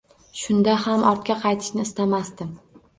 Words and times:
Shunda 0.43 0.77
ham 0.85 1.05
ortga 1.11 1.37
qaytishni 1.47 1.87
istamasdim. 1.89 2.55